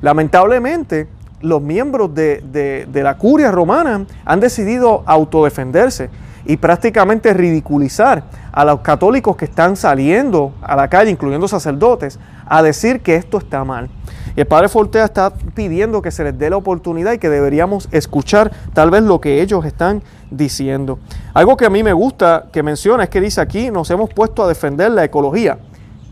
Lamentablemente, 0.00 1.08
los 1.42 1.60
miembros 1.60 2.14
de, 2.14 2.88
la 2.92 3.16
curia 3.18 3.50
romana 3.50 4.06
han 4.24 4.40
decidido 4.40 5.02
autodefenderse 5.06 6.08
y 6.44 6.56
prácticamente 6.56 7.32
ridiculizar 7.32 8.24
a 8.52 8.64
los 8.64 8.80
católicos 8.80 9.36
que 9.36 9.44
están 9.44 9.76
saliendo 9.76 10.52
a 10.62 10.76
la 10.76 10.88
calle, 10.88 11.10
incluyendo 11.10 11.48
sacerdotes, 11.48 12.18
a 12.46 12.62
decir 12.62 13.00
que 13.00 13.16
esto 13.16 13.38
está 13.38 13.64
mal. 13.64 13.88
Y 14.36 14.40
el 14.40 14.46
padre 14.46 14.68
Fortea 14.68 15.04
está 15.04 15.30
pidiendo 15.30 16.02
que 16.02 16.10
se 16.10 16.24
les 16.24 16.38
dé 16.38 16.50
la 16.50 16.56
oportunidad 16.56 17.12
y 17.12 17.18
que 17.18 17.28
deberíamos 17.28 17.88
escuchar 17.92 18.50
tal 18.72 18.90
vez 18.90 19.02
lo 19.02 19.20
que 19.20 19.42
ellos 19.42 19.64
están 19.64 20.02
diciendo. 20.30 20.98
Algo 21.34 21.56
que 21.56 21.66
a 21.66 21.70
mí 21.70 21.82
me 21.82 21.92
gusta 21.92 22.46
que 22.52 22.62
menciona 22.62 23.04
es 23.04 23.10
que 23.10 23.20
dice 23.20 23.40
aquí 23.40 23.70
nos 23.70 23.90
hemos 23.90 24.10
puesto 24.10 24.42
a 24.42 24.48
defender 24.48 24.90
la 24.90 25.04
ecología. 25.04 25.58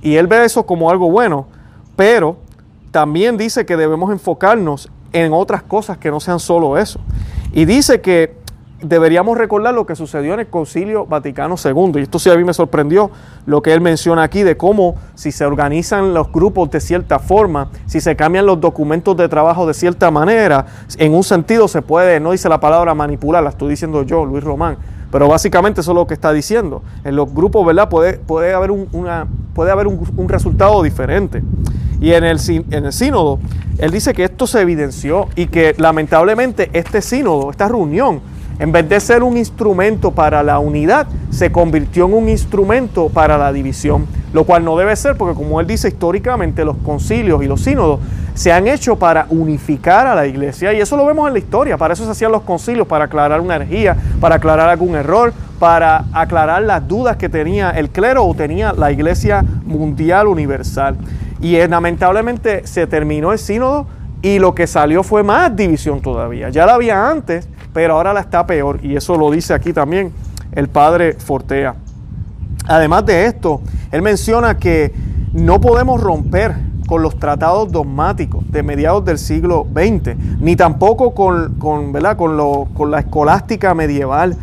Y 0.03 0.17
él 0.17 0.26
ve 0.26 0.44
eso 0.44 0.65
como 0.65 0.91
algo 0.91 1.11
bueno, 1.11 1.47
pero 1.97 2.37
también 2.91 3.37
dice 3.37 3.67
que 3.67 3.76
debemos 3.76 4.11
enfocarnos 4.11 4.91
en 5.12 5.33
otras 5.33 5.62
cosas 5.62 5.99
que 5.99 6.11
no 6.11 6.21
sean 6.21 6.41
solo 6.41 6.79
eso. 6.79 7.00
Y 7.53 7.65
dice 7.65 8.00
que 8.00 8.37
deberíamos 8.82 9.37
recordar 9.37 9.75
lo 9.75 9.87
que 9.87 9.94
sucedió 9.94 10.35
en 10.35 10.41
el 10.41 10.47
Concilio 10.49 11.06
Vaticano 11.06 11.56
II. 11.62 11.93
Y 11.97 12.03
esto 12.03 12.19
sí 12.19 12.31
a 12.31 12.37
mí 12.37 12.44
me 12.44 12.55
sorprendió 12.55 13.11
lo 13.47 13.62
que 13.62 13.73
él 13.73 13.81
menciona 13.81 14.23
aquí 14.23 14.43
de 14.43 14.56
cómo 14.56 14.97
si 15.15 15.32
se 15.32 15.44
organizan 15.44 16.15
los 16.15 16.31
grupos 16.32 16.71
de 16.71 16.81
cierta 16.81 17.19
forma, 17.19 17.71
si 17.87 18.00
se 18.00 18.17
cambian 18.17 18.47
los 18.47 18.61
documentos 18.61 19.17
de 19.17 19.29
trabajo 19.29 19.67
de 19.67 19.75
cierta 19.75 20.11
manera, 20.11 20.67
en 20.99 21.15
un 21.15 21.25
sentido 21.25 21.69
se 21.69 21.82
puede, 21.82 22.21
no 22.21 22.32
dice 22.32 22.49
la 22.49 22.61
palabra 22.61 22.94
manipular, 22.94 23.43
la 23.43 23.50
estoy 23.50 23.71
diciendo 23.71 24.03
yo, 24.03 24.25
Luis 24.25 24.44
Román, 24.44 24.77
pero 25.11 25.29
básicamente 25.29 25.81
eso 25.81 25.91
es 25.91 25.94
lo 25.97 26.06
que 26.06 26.15
está 26.15 26.33
diciendo. 26.33 26.83
En 27.05 27.17
los 27.17 27.33
grupos, 27.33 27.67
¿verdad? 27.67 27.88
Puede, 27.88 28.55
haber 28.55 28.71
un, 28.71 30.28
resultado 30.28 30.83
diferente. 30.83 31.43
Y 32.00 32.12
en 32.12 32.25
el, 32.25 32.38
en 32.71 32.85
el 32.85 32.93
sínodo, 32.93 33.40
él 33.78 33.90
dice 33.90 34.12
que 34.12 34.25
esto 34.25 34.47
se 34.47 34.61
evidenció 34.61 35.28
y 35.35 35.47
que 35.47 35.75
lamentablemente 35.78 36.71
este 36.73 37.02
sínodo, 37.02 37.50
esta 37.50 37.66
reunión, 37.66 38.21
en 38.61 38.73
vez 38.73 38.87
de 38.90 39.00
ser 39.00 39.23
un 39.23 39.38
instrumento 39.38 40.11
para 40.11 40.43
la 40.43 40.59
unidad, 40.59 41.07
se 41.31 41.50
convirtió 41.50 42.05
en 42.05 42.12
un 42.12 42.29
instrumento 42.29 43.09
para 43.09 43.38
la 43.38 43.55
división, 43.55 44.07
lo 44.35 44.45
cual 44.45 44.67
no 44.67 44.76
debe 44.76 44.95
ser 44.97 45.17
porque 45.17 45.35
como 45.35 45.61
él 45.61 45.67
dice 45.67 45.88
históricamente 45.88 46.62
los 46.67 46.76
concilios 46.76 47.43
y 47.43 47.47
los 47.47 47.62
sínodos 47.62 48.00
se 48.35 48.52
han 48.52 48.69
hecho 48.69 48.97
para 48.97 49.26
unificar 49.31 50.07
a 50.07 50.14
la 50.14 50.26
iglesia 50.26 50.75
y 50.75 50.81
eso 50.81 50.95
lo 50.99 51.07
vemos 51.07 51.26
en 51.26 51.33
la 51.33 51.38
historia, 51.38 51.79
para 51.79 51.95
eso 51.95 52.05
se 52.05 52.11
hacían 52.11 52.33
los 52.33 52.43
concilios, 52.43 52.87
para 52.87 53.07
aclarar 53.07 53.40
una 53.40 53.57
herejía, 53.57 53.97
para 54.21 54.35
aclarar 54.35 54.69
algún 54.69 54.95
error, 54.95 55.33
para 55.59 56.05
aclarar 56.12 56.62
las 56.62 56.87
dudas 56.87 57.17
que 57.17 57.31
tenía 57.31 57.71
el 57.71 57.88
clero 57.88 58.26
o 58.26 58.35
tenía 58.35 58.75
la 58.75 58.93
iglesia 58.93 59.43
mundial 59.64 60.26
universal. 60.26 60.99
Y 61.40 61.57
eh, 61.57 61.67
lamentablemente 61.67 62.67
se 62.67 62.87
terminó 62.87 63.33
el 63.33 63.38
sínodo 63.38 63.87
y 64.21 64.38
lo 64.38 64.55
que 64.55 64.67
salió 64.67 65.02
fue 65.02 65.23
más 65.23 65.57
división 65.57 66.02
todavía. 66.02 66.50
Ya 66.50 66.67
la 66.67 66.75
había 66.75 67.09
antes, 67.09 67.49
pero 67.73 67.95
ahora 67.95 68.12
la 68.12 68.21
está 68.21 68.47
peor. 68.47 68.81
Y 68.83 68.97
eso 68.97 69.17
lo 69.17 69.31
dice 69.31 69.55
aquí 69.55 69.73
también 69.73 70.12
el 70.53 70.69
padre 70.69 71.15
Fortea. 71.15 71.75
Además 72.67 73.07
de 73.07 73.27
esto, 73.27 73.61
él 73.91 74.03
menciona 74.03 74.59
que 74.59 74.93
no 75.33 75.61
podemos 75.61 76.00
romper 76.00 76.55
con 76.87 77.03
los 77.03 77.19
tratados 77.19 77.71
dogmáticos 77.71 78.50
de 78.50 78.62
mediados 78.65 79.05
del 79.05 79.19
siglo 79.19 79.67
XX, 79.73 80.17
ni 80.41 80.57
tampoco 80.57 81.15
con, 81.15 81.55
con, 81.55 81.93
con, 81.93 82.67
con 82.75 82.91
la 82.91 82.99
escolástica 82.99 83.75
medieval. 83.75 84.37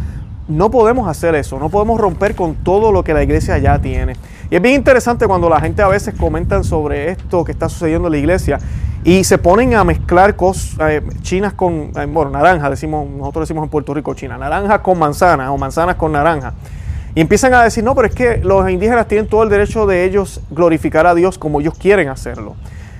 No 0.47 0.71
podemos 0.71 1.09
hacer 1.09 1.35
eso, 1.35 1.59
no 1.59 1.67
podemos 1.67 1.99
romper 1.99 2.35
con 2.35 2.55
todo 2.55 2.93
lo 2.93 3.03
que 3.03 3.13
la 3.13 3.21
iglesia 3.21 3.57
ya 3.57 3.79
tiene. 3.79 4.15
Y 4.49 4.55
es 4.55 4.61
bien 4.61 4.75
interesante 4.75 5.27
cuando 5.27 5.49
la 5.49 5.59
gente 5.59 5.81
a 5.81 5.87
veces 5.87 6.13
comentan 6.17 6.63
sobre 6.63 7.11
esto 7.11 7.43
que 7.43 7.51
está 7.51 7.67
sucediendo 7.67 8.07
en 8.07 8.13
la 8.13 8.17
iglesia 8.17 8.59
y 9.03 9.23
se 9.23 9.37
ponen 9.37 9.73
a 9.75 9.83
mezclar 9.83 10.35
cosas 10.35 10.75
eh, 10.89 11.01
chinas 11.21 11.53
con, 11.53 11.91
eh, 11.95 12.05
bueno, 12.07 12.31
naranja, 12.31 12.69
decimos, 12.69 13.09
nosotros 13.09 13.47
decimos 13.47 13.63
en 13.63 13.69
Puerto 13.69 13.93
Rico 13.93 14.13
China, 14.13 14.37
naranja 14.37 14.81
con 14.81 14.99
manzana 14.99 15.51
o 15.51 15.57
manzanas 15.57 15.95
con 15.95 16.11
naranja. 16.11 16.53
Y 17.15 17.21
empiezan 17.21 17.53
a 17.53 17.63
decir, 17.63 17.83
no, 17.83 17.95
pero 17.95 18.07
es 18.07 18.13
que 18.13 18.37
los 18.37 18.69
indígenas 18.69 19.07
tienen 19.07 19.27
todo 19.27 19.43
el 19.43 19.49
derecho 19.49 19.85
de 19.85 20.05
ellos 20.05 20.41
glorificar 20.51 21.07
a 21.07 21.15
Dios 21.15 21.37
como 21.37 21.59
ellos 21.59 21.73
quieren 21.77 22.09
hacerlo. 22.09 22.55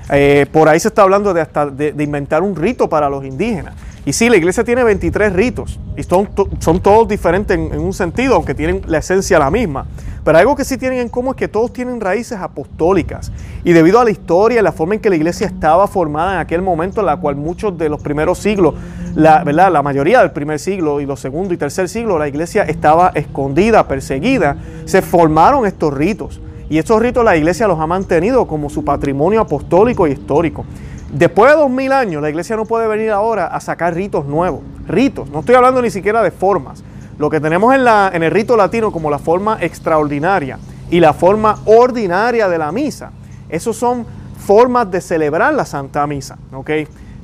Eh, 0.10 0.46
por 0.52 0.70
ahí 0.70 0.80
se 0.80 0.88
está 0.88 1.04
hablando 1.04 1.34
de, 1.34 1.42
hasta 1.42 1.66
de, 1.66 1.94
inventar 2.04 2.42
un 2.42 2.56
rito 2.56 2.90
para 2.90 3.10
los 3.10 3.26
indígenas. 3.26 3.76
Y 4.06 4.14
sí, 4.14 4.30
la 4.30 4.38
iglesia 4.38 4.64
tiene 4.64 4.84
23 4.84 5.34
ritos 5.34 5.80
y 5.98 6.04
son, 6.04 6.30
son 6.60 6.80
todos 6.80 7.08
diferentes 7.08 7.58
en, 7.58 7.78
un 7.78 7.94
sentido, 7.94 8.36
aunque 8.36 8.56
tienen 8.56 8.82
la 8.88 9.00
esencia 9.00 9.38
la 9.38 9.52
misma. 9.52 9.86
Pero 10.28 10.40
algo 10.40 10.58
que 10.58 10.66
sí 10.66 10.78
tienen 10.78 11.00
en 11.00 11.08
común 11.08 11.30
es 11.30 11.38
que 11.38 11.48
todos 11.48 11.72
tienen 11.72 12.02
raíces 12.02 12.38
apostólicas. 12.38 13.32
Y 13.64 13.72
debido 13.72 13.98
a 13.98 14.04
la 14.04 14.12
historia, 14.12 14.62
la 14.62 14.74
forma 14.74 14.96
en 14.96 15.00
que 15.00 15.10
la 15.10 15.16
iglesia 15.16 15.48
estaba 15.48 15.88
formada 15.88 16.34
en 16.34 16.40
aquel 16.40 16.62
momento, 16.62 17.00
en 17.00 17.06
la 17.06 17.16
cual 17.16 17.38
muchos 17.38 17.78
de 17.78 17.88
los 17.88 18.02
primeros 18.02 18.38
siglos, 18.38 18.74
la, 19.16 19.46
¿verdad? 19.46 19.72
la 19.72 19.82
mayoría 19.82 20.20
del 20.20 20.32
primer 20.32 20.60
siglo 20.60 21.00
y 21.00 21.06
los 21.06 21.22
segundo 21.22 21.54
y 21.54 21.58
tercer 21.58 21.88
siglo, 21.88 22.20
la 22.20 22.28
iglesia 22.28 22.64
estaba 22.64 23.14
escondida, 23.16 23.88
perseguida, 23.88 24.58
se 24.84 25.02
formaron 25.02 25.66
estos 25.66 25.94
ritos. 25.94 26.42
Y 26.70 26.78
estos 26.78 27.02
ritos 27.02 27.24
la 27.24 27.38
iglesia 27.38 27.66
los 27.70 27.80
ha 27.80 27.88
mantenido 27.88 28.48
como 28.48 28.70
su 28.70 28.84
patrimonio 28.84 29.40
apostólico 29.40 30.08
y 30.08 30.12
histórico. 30.12 30.66
Después 31.10 31.54
de 31.54 31.58
dos 31.58 31.70
mil 31.70 31.94
años, 31.94 32.22
la 32.22 32.30
iglesia 32.30 32.58
no 32.58 32.66
puede 32.66 32.86
venir 32.90 33.12
ahora 33.12 33.48
a 33.48 33.62
sacar 33.62 33.94
ritos 33.94 34.26
nuevos. 34.26 34.60
Ritos, 34.90 35.30
no 35.30 35.40
estoy 35.40 35.56
hablando 35.56 35.82
ni 35.82 35.90
siquiera 35.90 36.22
de 36.22 36.32
formas. 36.32 36.84
Lo 37.18 37.30
que 37.30 37.40
tenemos 37.40 37.74
en, 37.74 37.84
la, 37.84 38.12
en 38.14 38.24
el 38.24 38.32
rito 38.32 38.56
latino 38.56 38.92
como 38.92 39.10
la 39.10 39.20
forma 39.20 39.58
extraordinaria 39.62 40.60
y 40.90 41.00
la 41.00 41.14
forma 41.14 41.60
ordinaria 41.66 42.48
de 42.48 42.58
la 42.58 42.72
misa, 42.72 43.12
esos 43.50 43.76
son 43.76 44.06
formas 44.38 44.90
de 44.90 45.02
celebrar 45.02 45.54
la 45.54 45.66
Santa 45.66 46.06
Misa. 46.08 46.38
¿ok? 46.54 46.70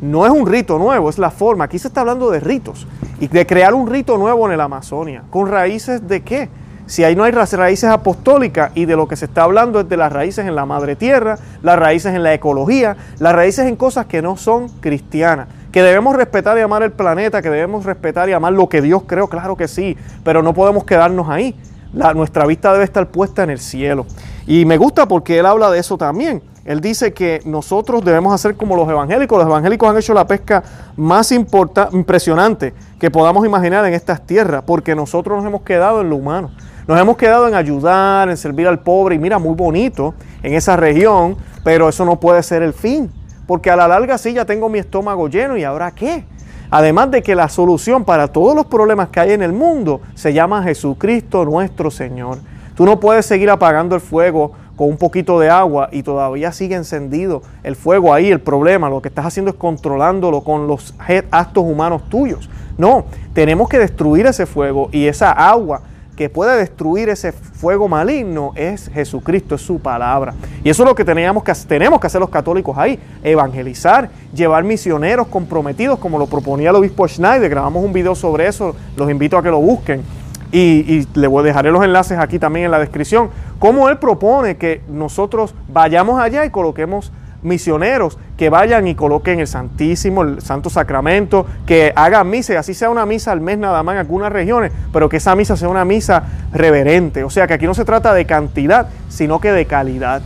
No 0.01 0.25
es 0.25 0.31
un 0.31 0.45
rito 0.45 0.77
nuevo, 0.77 1.09
es 1.09 1.17
la 1.17 1.31
forma. 1.31 1.65
Aquí 1.65 1.79
se 1.79 1.88
está 1.88 2.01
hablando 2.01 2.29
de 2.29 2.39
ritos 2.39 2.88
y 3.19 3.27
de 3.27 3.45
crear 3.45 3.73
un 3.73 3.89
rito 3.89 4.17
nuevo 4.17 4.45
en 4.47 4.53
el 4.53 4.62
Amazonia. 4.62 5.23
¿Con 5.29 5.47
raíces 5.47 6.07
de 6.07 6.21
qué? 6.21 6.50
Si 6.85 7.03
ahí 7.05 7.15
no 7.15 7.23
hay 7.23 7.31
raíces 7.31 7.89
apostólicas 7.89 8.71
y 8.75 8.83
de 8.85 8.97
lo 8.97 9.07
que 9.07 9.15
se 9.15 9.25
está 9.25 9.43
hablando 9.43 9.79
es 9.79 9.88
de 9.88 9.95
las 9.95 10.12
raíces 10.12 10.45
en 10.45 10.55
la 10.55 10.65
madre 10.65 10.97
tierra, 10.97 11.39
las 11.62 11.79
raíces 11.79 12.13
en 12.13 12.23
la 12.23 12.33
ecología, 12.33 12.97
las 13.19 13.33
raíces 13.33 13.67
en 13.67 13.77
cosas 13.77 14.07
que 14.07 14.21
no 14.21 14.35
son 14.35 14.67
cristianas, 14.81 15.47
que 15.73 15.81
debemos 15.81 16.15
respetar 16.15 16.55
y 16.59 16.61
amar 16.61 16.83
el 16.83 16.91
planeta, 16.91 17.41
que 17.41 17.49
debemos 17.49 17.83
respetar 17.83 18.29
y 18.29 18.33
amar 18.33 18.53
lo 18.53 18.69
que 18.69 18.79
Dios 18.79 19.03
creó, 19.07 19.27
claro 19.27 19.57
que 19.57 19.67
sí, 19.67 19.97
pero 20.23 20.43
no 20.43 20.53
podemos 20.53 20.85
quedarnos 20.85 21.27
ahí. 21.29 21.55
nuestra 21.91 22.45
vista 22.45 22.71
debe 22.71 22.85
estar 22.85 23.07
puesta 23.07 23.43
en 23.43 23.49
el 23.49 23.59
cielo. 23.59 24.05
Y 24.45 24.65
me 24.65 24.77
gusta 24.77 25.07
porque 25.07 25.39
él 25.39 25.47
habla 25.47 25.71
de 25.71 25.79
eso 25.79 25.97
también. 25.97 26.43
Él 26.63 26.79
dice 26.79 27.11
que 27.11 27.41
nosotros 27.45 28.05
debemos 28.05 28.33
hacer 28.33 28.55
como 28.55 28.75
los 28.75 28.87
evangélicos. 28.87 29.37
Los 29.39 29.47
evangélicos 29.47 29.89
han 29.89 29.97
hecho 29.97 30.13
la 30.13 30.27
pesca 30.27 30.63
más 30.95 31.31
impresionante 31.31 32.75
que 32.99 33.09
podamos 33.09 33.43
imaginar 33.43 33.83
en 33.85 33.95
estas 33.95 34.25
tierras, 34.27 34.63
porque 34.67 34.93
nosotros 34.93 35.37
nos 35.37 35.45
hemos 35.47 35.63
quedado 35.63 36.01
en 36.01 36.09
lo 36.11 36.17
humano. 36.17 36.51
Nos 36.87 36.99
hemos 36.99 37.17
quedado 37.17 37.47
en 37.47 37.55
ayudar, 37.55 38.29
en 38.29 38.37
servir 38.37 38.67
al 38.67 38.79
pobre 38.79 39.15
y 39.15 39.19
mira, 39.19 39.39
muy 39.39 39.55
bonito 39.55 40.13
en 40.43 40.53
esa 40.53 40.77
región, 40.77 41.35
pero 41.63 41.89
eso 41.89 42.05
no 42.05 42.19
puede 42.19 42.43
ser 42.43 42.61
el 42.61 42.73
fin, 42.73 43.09
porque 43.47 43.69
a 43.69 43.75
la 43.75 43.88
larga 43.88 44.17
sí 44.17 44.33
ya 44.33 44.45
tengo 44.45 44.69
mi 44.69 44.79
estómago 44.79 45.27
lleno 45.27 45.57
y 45.57 45.63
ahora 45.63 45.91
qué. 45.91 46.25
Además 46.71 47.12
de 47.12 47.21
que 47.21 47.35
la 47.35 47.50
solución 47.50 48.03
para 48.03 48.27
todos 48.29 48.55
los 48.55 48.65
problemas 48.65 49.09
que 49.09 49.19
hay 49.19 49.31
en 49.31 49.43
el 49.43 49.53
mundo 49.53 50.01
se 50.15 50.33
llama 50.33 50.63
Jesucristo 50.63 51.45
nuestro 51.45 51.91
Señor. 51.91 52.39
Tú 52.75 52.85
no 52.85 53.00
puedes 53.00 53.25
seguir 53.25 53.50
apagando 53.51 53.93
el 53.93 54.01
fuego 54.01 54.53
con 54.75 54.89
un 54.89 54.97
poquito 54.97 55.39
de 55.39 55.50
agua 55.50 55.89
y 55.91 56.01
todavía 56.01 56.51
sigue 56.51 56.75
encendido 56.75 57.43
el 57.62 57.75
fuego 57.75 58.12
ahí. 58.13 58.31
El 58.31 58.41
problema, 58.41 58.89
lo 58.89 59.01
que 59.01 59.09
estás 59.09 59.27
haciendo 59.27 59.51
es 59.51 59.57
controlándolo 59.57 60.41
con 60.41 60.65
los 60.65 60.95
actos 61.29 61.63
humanos 61.63 62.09
tuyos. 62.09 62.50
No, 62.77 63.05
tenemos 63.33 63.69
que 63.69 63.77
destruir 63.77 64.25
ese 64.25 64.47
fuego 64.47 64.89
y 64.91 65.05
esa 65.05 65.31
agua 65.31 65.81
que 66.15 66.29
puede 66.29 66.58
destruir 66.58 67.10
ese 67.10 67.32
fuego 67.32 67.88
maligno 67.88 68.51
es 68.55 68.89
Jesucristo, 68.93 69.55
es 69.55 69.62
su 69.62 69.79
palabra. 69.79 70.34
Y 70.63 70.70
eso 70.70 70.84
es 70.84 70.89
lo 70.89 70.96
que 70.96 71.03
teníamos 71.03 71.43
que, 71.43 71.53
tenemos 71.67 72.00
que 72.00 72.08
hacer 72.08 72.22
los 72.22 72.29
católicos 72.29 72.77
ahí, 72.77 73.00
evangelizar, 73.24 74.10
llevar 74.34 74.63
misioneros 74.63 75.27
comprometidos, 75.27 76.00
como 76.00 76.17
lo 76.17 76.27
proponía 76.27 76.70
el 76.70 76.75
obispo 76.75 77.08
Schneider. 77.08 77.50
Grabamos 77.50 77.84
un 77.84 77.93
video 77.93 78.15
sobre 78.15 78.48
eso, 78.48 78.75
los 78.96 79.10
invito 79.10 79.38
a 79.38 79.43
que 79.43 79.50
lo 79.50 79.60
busquen. 79.60 80.03
Y, 80.51 80.60
y 80.60 81.08
le 81.15 81.27
dejaré 81.27 81.72
los 81.72 81.84
enlaces 81.84 82.20
aquí 82.20 82.38
también 82.38 82.65
en 82.65 82.72
la 82.72 82.77
descripción. 82.77 83.29
Cómo 83.58 83.89
él 83.89 83.98
propone 83.98 84.55
que 84.55 84.82
nosotros 84.88 85.55
vayamos 85.67 86.22
allá 86.22 86.46
y 86.46 86.51
coloquemos 86.51 87.12
misioneros 87.41 88.20
que 88.37 88.49
vayan 88.49 88.87
y 88.87 88.95
coloquen 88.95 89.39
el 89.39 89.47
Santísimo, 89.47 90.23
el 90.23 90.41
Santo 90.41 90.69
Sacramento, 90.69 91.45
que 91.65 91.93
hagan 91.95 92.29
misa, 92.29 92.53
y 92.53 92.55
así 92.55 92.73
sea 92.73 92.89
una 92.89 93.05
misa 93.05 93.31
al 93.31 93.41
mes 93.41 93.57
nada 93.57 93.83
más 93.83 93.93
en 93.93 93.99
algunas 93.99 94.31
regiones, 94.31 94.71
pero 94.91 95.09
que 95.09 95.17
esa 95.17 95.35
misa 95.35 95.55
sea 95.55 95.69
una 95.69 95.85
misa 95.85 96.23
reverente. 96.51 97.23
O 97.23 97.29
sea 97.29 97.47
que 97.47 97.53
aquí 97.53 97.65
no 97.65 97.73
se 97.73 97.85
trata 97.85 98.13
de 98.13 98.25
cantidad, 98.25 98.87
sino 99.09 99.39
que 99.39 99.51
de 99.51 99.65
calidad. 99.65 100.21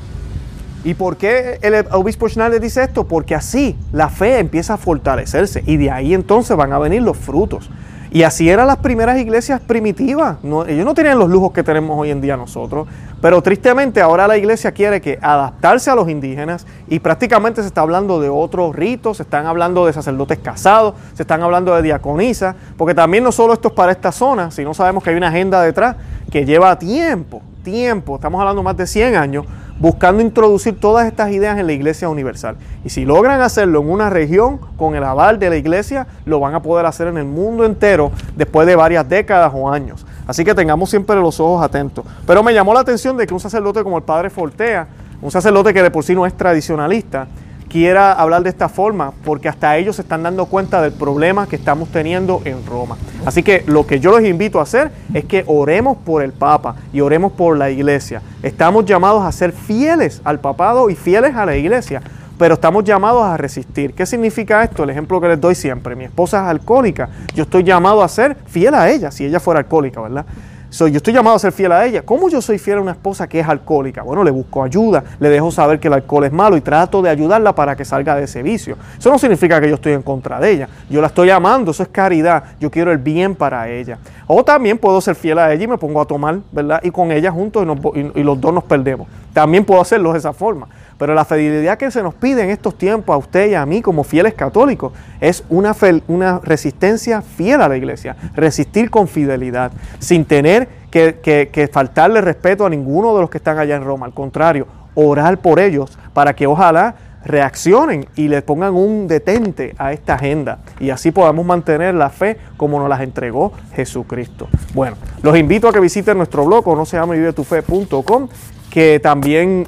¿Y 0.84 0.94
por 0.94 1.18
qué 1.18 1.60
el 1.62 1.86
obispo 1.92 2.30
Schneider 2.30 2.62
dice 2.62 2.84
esto? 2.84 3.08
Porque 3.08 3.36
así 3.36 3.76
la 3.92 4.10
fe 4.10 4.40
empieza 4.40 4.76
a 4.76 4.78
fortalecerse 4.78 5.64
y 5.66 5.76
de 5.76 5.92
ahí 5.92 6.14
entonces 6.14 6.56
van 6.56 6.72
a 6.72 6.80
venir 6.80 7.02
los 7.02 7.18
frutos. 7.18 7.70
Y 8.12 8.24
así 8.24 8.50
eran 8.50 8.68
las 8.68 8.78
primeras 8.78 9.18
iglesias 9.20 9.60
primitivas. 9.60 10.38
ellos 10.68 10.86
no 10.86 10.94
tenían 10.94 11.20
los 11.20 11.30
lujos 11.30 11.52
que 11.52 11.64
tenemos 11.64 11.98
hoy 12.00 12.10
en 12.10 12.22
día 12.22 12.38
nosotros. 12.38 12.88
Pero 13.22 13.42
tristemente 13.42 14.00
ahora 14.02 14.28
la 14.28 14.38
iglesia 14.38 14.72
quiere 14.72 15.02
que 15.02 15.18
adaptarse 15.22 15.90
a 15.90 15.96
los 15.96 16.08
indígenas 16.08 16.66
y 16.88 17.00
prácticamente 17.00 17.62
se 17.62 17.68
está 17.68 17.82
hablando 17.82 18.22
de 18.22 18.30
otros 18.30 18.76
ritos, 18.76 19.18
se 19.18 19.24
están 19.24 19.48
hablando 19.48 19.86
de 19.86 19.94
sacerdotes 19.94 20.38
casados, 20.38 20.94
se 21.14 21.24
están 21.24 21.42
hablando 21.42 21.76
de 21.76 21.82
diaconisa, 21.82 22.56
porque 22.78 22.94
también 22.94 23.24
no 23.24 23.32
solo 23.32 23.54
esto 23.54 23.70
es 23.70 23.74
para 23.74 23.92
esta 23.92 24.12
zona, 24.12 24.52
sino 24.52 24.74
sabemos 24.74 25.04
que 25.04 25.10
hay 25.10 25.16
una 25.16 25.30
agenda 25.30 25.62
detrás 25.62 25.96
que 26.32 26.46
lleva 26.46 26.78
tiempo, 26.78 27.42
tiempo, 27.64 28.16
estamos 28.16 28.40
hablando 28.40 28.62
más 28.62 28.78
de 28.78 28.86
100 28.86 29.16
años, 29.16 29.46
buscando 29.80 30.22
introducir 30.22 30.80
todas 30.80 31.08
estas 31.08 31.32
ideas 31.32 31.58
en 31.58 31.68
la 31.68 31.74
Iglesia 31.74 32.10
Universal. 32.10 32.58
Y 32.84 32.90
si 32.90 33.06
logran 33.06 33.42
hacerlo 33.42 33.82
en 33.82 33.90
una 33.90 34.10
región 34.10 34.60
con 34.78 34.96
el 34.96 35.04
aval 35.04 35.40
de 35.40 35.50
la 35.50 35.58
Iglesia, 35.58 36.08
lo 36.26 36.40
van 36.40 36.56
a 36.56 36.62
poder 36.62 36.86
hacer 36.86 37.08
en 37.08 37.18
el 37.18 37.26
mundo 37.26 37.66
entero 37.66 38.12
después 38.36 38.68
de 38.68 38.76
varias 38.76 39.08
décadas 39.08 39.52
o 39.56 39.72
años. 39.72 40.06
Así 40.26 40.44
que 40.44 40.54
tengamos 40.54 40.90
siempre 40.90 41.16
los 41.18 41.40
ojos 41.40 41.64
atentos. 41.64 42.06
Pero 42.26 42.44
me 42.44 42.54
llamó 42.54 42.74
la 42.74 42.82
atención 42.82 43.16
de 43.18 43.28
que 43.28 43.34
un 43.34 43.40
sacerdote 43.40 43.84
como 43.84 43.98
el 43.98 44.04
Padre 44.04 44.30
Fortea, 44.30 44.88
un 45.22 45.32
sacerdote 45.32 45.74
que 45.74 45.82
de 45.82 45.92
por 45.92 46.04
sí 46.04 46.14
no 46.14 46.26
es 46.26 46.36
tradicionalista, 46.36 47.28
quiera 47.70 48.14
hablar 48.14 48.44
de 48.44 48.50
esta 48.50 48.70
forma, 48.70 49.14
porque 49.24 49.50
hasta 49.50 49.78
ellos 49.78 49.96
se 49.98 50.02
están 50.02 50.24
dando 50.24 50.46
cuenta 50.46 50.82
del 50.82 50.92
problema 50.92 51.48
que 51.48 51.56
estamos 51.56 51.90
teniendo 51.90 52.42
en 52.46 52.66
Roma. 52.66 52.98
Así 53.26 53.44
que 53.44 53.64
lo 53.68 53.86
que 53.86 54.00
yo 54.00 54.18
les 54.18 54.30
invito 54.30 54.60
a 54.60 54.64
hacer 54.64 54.92
es 55.14 55.26
que 55.26 55.44
oremos 55.48 55.98
por 55.98 56.22
el 56.24 56.34
Papa 56.34 56.76
y 56.94 57.02
oremos 57.02 57.32
por 57.34 57.58
la 57.58 57.70
iglesia. 57.70 58.22
Estamos 58.44 58.86
llamados 58.86 59.24
a 59.24 59.32
ser 59.32 59.52
fieles 59.52 60.22
al 60.24 60.40
papado 60.40 60.90
y 60.90 60.96
fieles 60.96 61.36
a 61.36 61.46
la 61.46 61.56
iglesia, 61.56 62.02
pero 62.38 62.56
estamos 62.56 62.84
llamados 62.84 63.24
a 63.24 63.38
resistir. 63.38 63.94
¿Qué 63.94 64.06
significa 64.06 64.64
esto? 64.64 64.84
El 64.84 64.92
ejemplo 64.92 65.20
que 65.20 65.28
les 65.28 65.42
doy 65.42 65.56
siempre. 65.56 65.96
Mi 65.96 66.06
esposa 66.06 66.44
es 66.44 66.50
alcohólica, 66.50 67.10
yo 67.34 67.44
estoy 67.44 67.64
llamado 67.64 68.04
a 68.04 68.08
ser 68.08 68.38
fiel 68.48 68.74
a 68.76 68.90
ella, 68.90 69.12
si 69.12 69.26
ella 69.26 69.40
fuera 69.40 69.60
alcohólica, 69.60 70.02
¿verdad? 70.02 70.26
Yo 70.72 70.88
estoy 70.88 71.14
llamado 71.14 71.36
a 71.36 71.40
ser 71.40 71.52
fiel 71.52 71.72
a 71.72 71.86
ella. 71.86 72.02
¿Cómo 72.04 72.30
yo 72.30 72.42
soy 72.42 72.58
fiel 72.58 72.80
a 72.80 72.82
una 72.82 72.92
esposa 72.92 73.28
que 73.28 73.40
es 73.40 73.48
alcohólica? 73.48 74.02
Bueno, 74.02 74.24
le 74.24 74.32
busco 74.32 74.64
ayuda, 74.64 75.04
le 75.20 75.30
dejo 75.30 75.52
saber 75.52 75.80
que 75.80 75.88
el 75.88 75.94
alcohol 75.94 76.26
es 76.26 76.32
malo 76.32 76.58
y 76.58 76.62
trato 76.62 77.02
de 77.02 77.10
ayudarla 77.10 77.56
para 77.56 77.76
que 77.76 77.86
salga 77.86 78.16
de 78.16 78.24
ese 78.24 78.44
vicio. 78.44 78.78
Eso 78.98 79.10
no 79.10 79.18
significa 79.18 79.62
que 79.62 79.70
yo 79.70 79.76
estoy 79.76 79.94
en 79.94 80.02
contra 80.02 80.40
de 80.40 80.52
ella. 80.52 80.70
Yo 80.90 81.00
la 81.02 81.08
estoy 81.08 81.30
amando, 81.30 81.72
eso 81.72 81.84
es 81.84 81.90
caridad. 81.90 82.44
Yo 82.60 82.70
quiero 82.70 82.92
el 82.92 82.98
bien 82.98 83.36
para 83.36 83.70
ella. 83.70 83.98
O 84.28 84.44
también 84.44 84.78
puedo 84.78 85.00
ser 85.00 85.16
fiel 85.16 85.40
a 85.40 85.54
ella 85.54 85.64
y 85.64 85.68
me 85.68 85.78
pongo 85.78 86.02
a 86.02 86.06
tomar, 86.06 86.40
¿verdad? 86.52 86.82
Y 86.84 86.92
con 86.92 87.12
ella 87.12 87.32
juntos 87.32 87.66
y, 87.96 88.20
y 88.20 88.24
los 88.24 88.40
dos 88.40 88.54
nos 88.54 88.64
perdemos. 88.64 89.08
También 89.34 89.64
puedo 89.64 89.80
hacerlo 89.80 90.12
de 90.12 90.20
esa 90.20 90.34
forma. 90.34 90.68
Pero 90.98 91.14
la 91.14 91.26
fidelidad 91.26 91.78
que 91.78 91.92
se 91.92 92.02
nos 92.02 92.14
pide 92.16 92.44
en 92.44 92.50
estos 92.50 92.78
tiempos 92.78 93.14
a 93.14 93.18
usted 93.18 93.50
y 93.50 93.54
a 93.54 93.66
mí 93.66 93.82
como 93.82 94.04
fieles 94.04 94.34
católicos 94.34 94.94
es 95.22 95.44
una, 95.50 95.76
una 96.08 96.40
resistencia 96.40 97.22
fiel 97.22 97.62
a 97.62 97.70
la 97.70 97.78
iglesia, 97.78 98.16
resistir 98.34 98.90
con 98.90 99.08
fidelidad, 99.08 99.72
sin 100.00 100.26
tener 100.26 100.68
que, 100.90 101.70
faltarle 101.72 102.22
respeto 102.22 102.66
a 102.66 102.70
ninguno 102.70 103.14
de 103.16 103.22
los 103.22 103.30
que 103.30 103.38
están 103.38 103.60
allá 103.60 103.76
en 103.76 103.84
Roma. 103.84 104.06
Al 104.06 104.14
contrario, 104.14 104.68
orar 104.96 105.38
por 105.40 105.60
ellos 105.60 105.98
para 106.14 106.36
que 106.36 106.48
ojalá 106.48 106.96
reaccionen 107.24 108.08
y 108.16 108.30
le 108.30 108.42
pongan 108.42 108.74
un 108.74 109.08
detente 109.08 109.76
a 109.78 109.92
esta 109.92 110.14
agenda 110.14 110.60
y 110.80 110.92
así 110.92 111.12
podamos 111.12 111.46
mantener 111.46 111.94
la 111.94 112.10
fe 112.10 112.38
como 112.56 112.80
nos 112.80 112.88
las 112.88 113.02
entregó 113.02 113.52
Jesucristo. 113.74 114.48
Bueno, 114.74 114.96
los 115.22 115.38
invito 115.38 115.68
a 115.68 115.74
que 115.74 115.80
visiten 115.80 116.18
nuestro 116.18 116.46
blog 116.46 116.66
no 116.76 116.86
se 116.86 116.98
llama 116.98 117.16
vivetufe.com 117.16 118.30
que 118.78 119.00
también 119.00 119.68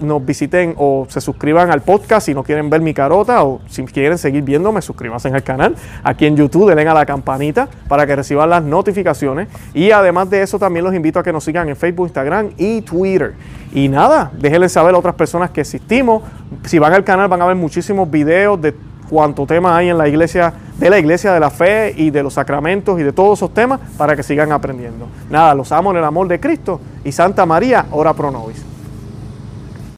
nos 0.00 0.26
visiten 0.26 0.74
o 0.78 1.06
se 1.08 1.20
suscriban 1.20 1.70
al 1.70 1.80
podcast 1.82 2.26
si 2.26 2.34
no 2.34 2.42
quieren 2.42 2.68
ver 2.68 2.80
mi 2.80 2.92
carota 2.92 3.44
o 3.44 3.60
si 3.68 3.84
quieren 3.84 4.18
seguir 4.18 4.42
viéndome, 4.42 4.82
suscríbanse 4.82 5.28
al 5.28 5.44
canal. 5.44 5.76
Aquí 6.02 6.26
en 6.26 6.36
YouTube 6.36 6.68
denle 6.68 6.88
a 6.88 6.92
la 6.92 7.06
campanita 7.06 7.68
para 7.86 8.04
que 8.04 8.16
reciban 8.16 8.50
las 8.50 8.64
notificaciones. 8.64 9.46
Y 9.74 9.92
además 9.92 10.28
de 10.28 10.42
eso 10.42 10.58
también 10.58 10.84
los 10.84 10.92
invito 10.92 11.20
a 11.20 11.22
que 11.22 11.32
nos 11.32 11.44
sigan 11.44 11.68
en 11.68 11.76
Facebook, 11.76 12.06
Instagram 12.06 12.50
y 12.56 12.80
Twitter. 12.82 13.34
Y 13.72 13.88
nada, 13.88 14.32
déjenle 14.36 14.68
saber 14.68 14.92
a 14.96 14.98
otras 14.98 15.14
personas 15.14 15.50
que 15.50 15.60
existimos. 15.60 16.24
Si 16.64 16.80
van 16.80 16.92
al 16.92 17.04
canal 17.04 17.28
van 17.28 17.40
a 17.40 17.46
ver 17.46 17.54
muchísimos 17.54 18.10
videos 18.10 18.60
de 18.60 18.74
cuánto 19.08 19.46
tema 19.46 19.76
hay 19.76 19.88
en 19.88 19.98
la 19.98 20.08
iglesia, 20.08 20.52
de 20.78 20.90
la 20.90 20.98
iglesia 20.98 21.32
de 21.32 21.40
la 21.40 21.50
fe 21.50 21.94
y 21.96 22.10
de 22.10 22.22
los 22.22 22.34
sacramentos 22.34 23.00
y 23.00 23.02
de 23.02 23.12
todos 23.12 23.38
esos 23.38 23.52
temas 23.52 23.80
para 23.96 24.14
que 24.14 24.22
sigan 24.22 24.52
aprendiendo. 24.52 25.06
Nada, 25.30 25.54
los 25.54 25.72
amo 25.72 25.90
en 25.90 25.98
el 25.98 26.04
amor 26.04 26.28
de 26.28 26.38
Cristo 26.38 26.80
y 27.04 27.12
Santa 27.12 27.46
María, 27.46 27.86
ora 27.90 28.12
pro 28.14 28.30
nobis. 28.30 28.67